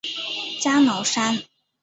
[0.59, 1.43] 加瑙山。